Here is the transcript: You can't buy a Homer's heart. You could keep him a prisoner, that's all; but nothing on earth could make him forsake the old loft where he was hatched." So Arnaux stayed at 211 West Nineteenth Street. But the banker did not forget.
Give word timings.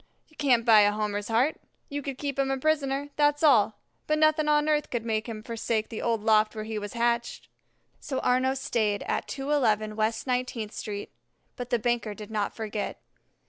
You 0.29 0.35
can't 0.35 0.65
buy 0.65 0.79
a 0.79 0.91
Homer's 0.91 1.27
heart. 1.27 1.57
You 1.87 2.01
could 2.01 2.17
keep 2.17 2.39
him 2.39 2.49
a 2.49 2.57
prisoner, 2.57 3.09
that's 3.17 3.43
all; 3.43 3.75
but 4.07 4.17
nothing 4.17 4.47
on 4.47 4.67
earth 4.67 4.89
could 4.89 5.05
make 5.05 5.29
him 5.29 5.43
forsake 5.43 5.89
the 5.89 6.01
old 6.01 6.23
loft 6.23 6.55
where 6.55 6.63
he 6.63 6.79
was 6.79 6.93
hatched." 6.93 7.47
So 7.99 8.19
Arnaux 8.21 8.55
stayed 8.55 9.03
at 9.03 9.27
211 9.27 9.95
West 9.95 10.25
Nineteenth 10.25 10.71
Street. 10.71 11.11
But 11.55 11.69
the 11.69 11.77
banker 11.77 12.15
did 12.15 12.31
not 12.31 12.55
forget. 12.55 12.99